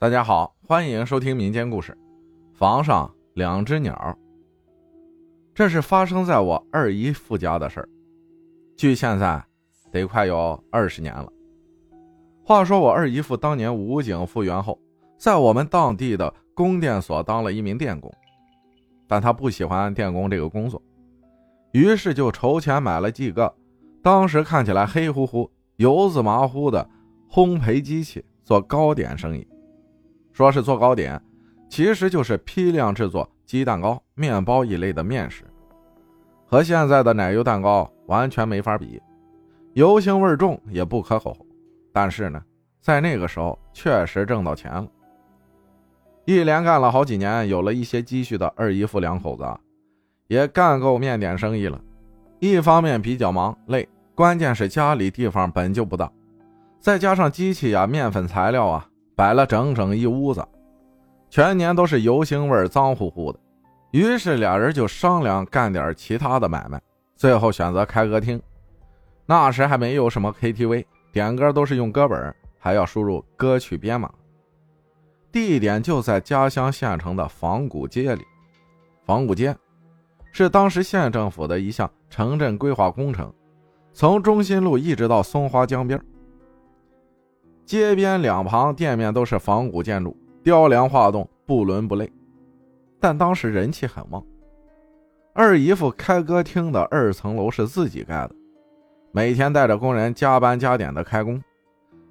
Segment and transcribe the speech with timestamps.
[0.00, 1.94] 大家好，欢迎收听民间故事。
[2.54, 4.16] 房上两只鸟，
[5.54, 7.88] 这是发生在我二姨夫家的事儿。
[8.78, 9.44] 距现在
[9.92, 11.30] 得快有二十年了。
[12.42, 14.80] 话说我二姨夫当年武警复员后，
[15.18, 18.10] 在我们当地的供电所当了一名电工，
[19.06, 20.82] 但他不喜欢电工这个工作，
[21.72, 23.54] 于是就筹钱买了几个
[24.02, 26.88] 当时看起来黑乎乎、油渍麻糊的
[27.30, 29.46] 烘焙机器，做糕点生意。
[30.40, 31.20] 说是做糕点，
[31.68, 35.44] 其实就是批量制作鸡蛋糕、面包一类的面食，
[36.46, 38.98] 和现在的奶油蛋糕完全没法比，
[39.74, 41.36] 油腥味重也不可口。
[41.92, 42.42] 但是呢，
[42.80, 44.86] 在那个时候确实挣到钱了。
[46.24, 49.44] 一连干了好几年，有了一些积蓄的二姨夫两口子，
[50.26, 51.78] 也干够面点生意了。
[52.38, 56.10] 一方面比较忙累，关键是家里地方本就不大，
[56.80, 58.86] 再加上机器呀、面粉材料啊。
[59.20, 60.42] 摆了整整一屋子，
[61.28, 63.38] 全年都是油腥味脏乎乎的。
[63.90, 66.80] 于是俩人就商量干点其他的买卖，
[67.16, 68.40] 最后选择开歌厅。
[69.26, 74.10] 那时还没有什么 KTV，点歌都是用歌本，还要输入歌曲编码。
[75.30, 78.24] 地点就在家乡县城的仿古街里。
[79.04, 79.54] 仿古街
[80.32, 83.30] 是当时县政府的一项城镇规划工程，
[83.92, 86.02] 从中心路一直到松花江边。
[87.70, 92.12] 街边两旁店面都是仿古建筑，雕梁画栋，不伦不类。
[92.98, 94.20] 但当时人气很旺。
[95.32, 98.34] 二姨夫开歌厅的二层楼是自己盖的，
[99.12, 101.40] 每天带着工人加班加点的开工。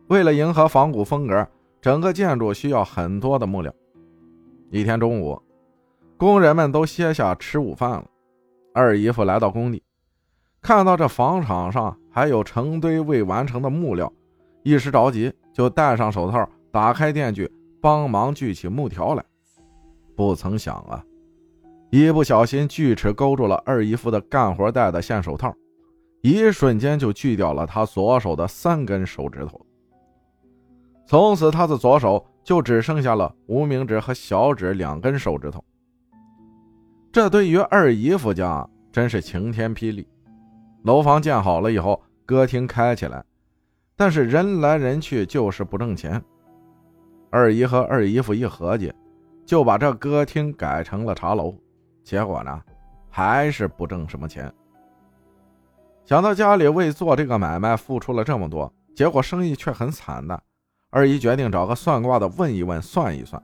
[0.08, 1.46] 为了迎合仿古风格，
[1.82, 3.70] 整个建筑需要很多的木料。
[4.72, 5.38] 一天中午，
[6.16, 8.06] 工人们都歇下吃午饭了。
[8.74, 9.84] 二姨夫来到工地，
[10.62, 14.10] 看到这房场上还有成堆未完成的木料，
[14.64, 15.34] 一时着急。
[15.54, 19.24] 就戴上手套，打开电锯，帮忙锯起木条来。
[20.16, 21.04] 不曾想啊，
[21.90, 25.54] 一不小心锯齿勾住了二姨夫的干活戴的线手套，
[26.22, 29.66] 一瞬间就锯掉了他左手的三根手指头。
[31.06, 35.64] 从此，他的左手就只剩下了无名指和小指两根手指头。
[37.12, 40.08] 这对于二姨夫家真是晴天霹雳。
[40.84, 43.24] 楼房建好了以后，歌厅开起来。
[44.00, 46.24] 但是人来人去就是不挣钱，
[47.30, 48.94] 二姨和二姨夫一合计，
[49.46, 51.54] 就把这歌厅改成了茶楼。
[52.02, 52.62] 结果呢，
[53.10, 54.50] 还是不挣什么钱。
[56.06, 60.42] 想到家里为做这个买卖付出了这么多，结果生意却很惨的，
[60.92, 63.44] 二姨决定找个算卦的问一问、算一算，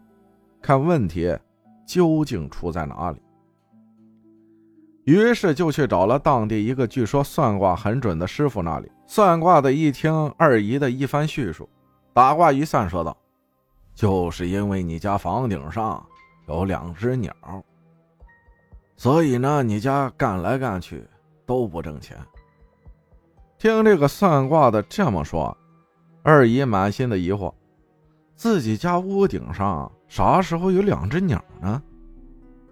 [0.61, 1.37] 看问题
[1.85, 3.21] 究竟出在哪里。
[5.05, 8.91] 于是就去找了当地一个据说算卦很准的师傅那里。
[9.07, 11.69] 算卦的一听二姨的一番叙述，
[12.11, 13.15] 打卦一算，说道
[13.93, 16.03] ：“就是因为你家房顶上
[16.47, 17.31] 有两只鸟，
[18.97, 21.07] 所以呢，你家干来干去
[21.45, 22.17] 都不挣钱。”
[23.59, 25.55] 听这个算卦的这么说，
[26.23, 27.53] 二姨满心的疑惑：
[28.35, 31.79] 自己家屋顶上啥时候有两只鸟呢？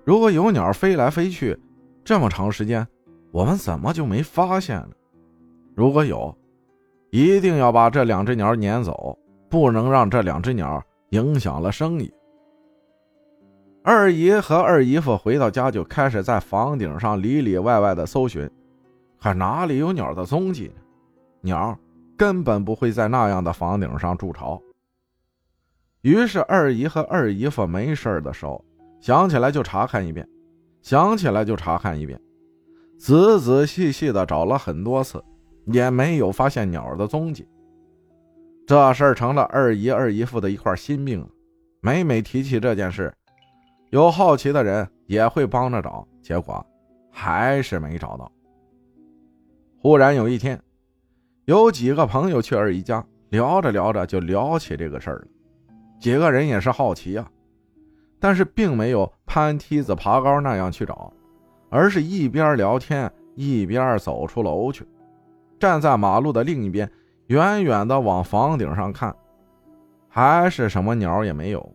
[0.03, 1.57] 如果有鸟飞来飞去，
[2.03, 2.85] 这么长时间，
[3.31, 4.89] 我们怎么就没发现呢？
[5.75, 6.35] 如果有，
[7.11, 9.17] 一定要把这两只鸟撵走，
[9.49, 12.13] 不能让这两只鸟影响了生意。
[13.83, 18.49] 二姨和二姨夫回到家，就开始在房顶上里里外外的搜寻，
[19.21, 20.71] 可哪里有鸟的踪迹？
[21.41, 21.77] 鸟
[22.17, 24.61] 根本不会在那样的房顶上筑巢。
[26.01, 28.63] 于是二姨和二姨夫没事的时候，
[29.01, 30.27] 想起来就查看一遍，
[30.83, 32.21] 想起来就查看一遍，
[32.99, 35.23] 仔仔细细的找了很多次。
[35.67, 37.47] 也没有发现鸟儿的踪迹，
[38.67, 41.29] 这事儿成了二姨二姨夫的一块心病了。
[41.79, 43.13] 每每提起这件事，
[43.89, 46.61] 有好奇的人也会帮着找，结果
[47.09, 48.29] 还是没找到。
[49.79, 50.61] 忽然有一天，
[51.45, 55.27] 有几个朋友去二姨家聊着聊着就聊起这个事儿了。
[55.97, 57.31] 几个人也是好奇啊，
[58.23, 61.11] 但是并没有攀梯子爬高那样去找，
[61.69, 64.87] 而是一边聊天一边走出楼去。
[65.59, 66.89] 站在马路的另一边，
[67.27, 69.13] 远远的往房顶上看，
[70.07, 71.69] 还是什么鸟也没有。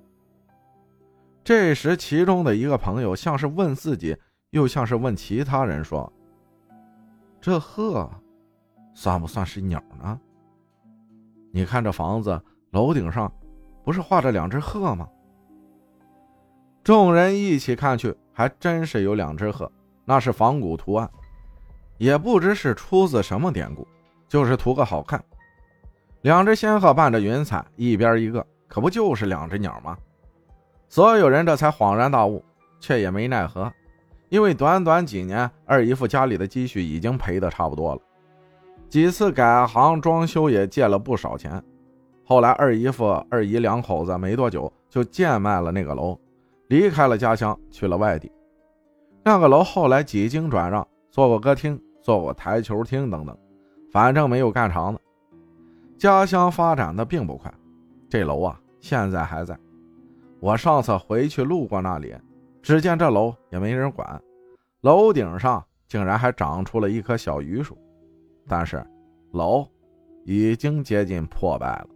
[1.45, 4.17] 这时，其中的一个朋友像是问自己，
[4.49, 6.11] 又像是问其他人说
[7.43, 8.11] ：“这鹤，
[8.95, 10.19] 算不算是鸟呢？
[11.53, 12.41] 你看这房子
[12.71, 13.31] 楼顶上，
[13.85, 15.07] 不是画着两只鹤吗？”
[16.89, 19.71] 众人一起看去，还真是有两只鹤，
[20.07, 21.07] 那是仿古图案。
[21.99, 23.87] 也不知是出自什么典故，
[24.27, 25.23] 就是图个好看。
[26.23, 29.99] 两只仙鹤伴着云彩，一边一个，可不就是两只鸟吗？
[30.89, 32.43] 所有人这才恍然大悟，
[32.81, 33.71] 却也没奈何，
[34.31, 38.01] 因为短短几年，二姨夫家里的积蓄已经赔得差不多了，
[38.89, 41.63] 几次改行装修也借了不少钱。
[42.25, 46.19] 后来二姨夫、二姨两口子没多久就贱卖了那个楼，
[46.69, 48.31] 离开了家乡，去了外地。
[49.25, 53.37] 那个楼后来几经转让，做过歌厅，做过台球厅等等，
[53.91, 55.01] 反正没有干长的。
[55.97, 57.53] 家乡发展的并不快，
[58.09, 59.59] 这楼啊现在还在。
[60.41, 62.15] 我上次回去路过那里，
[62.63, 64.23] 只见这楼也没人管，
[64.83, 67.77] 楼顶上竟然还长出了一棵小榆树，
[68.47, 68.85] 但是
[69.33, 69.67] 楼
[70.25, 71.89] 已经接近破败了。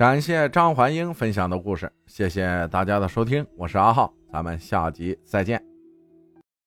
[0.00, 5.69] 感谢张环英分享的故事，谢谢大家的收听，我是阿浩，咱们下集再见。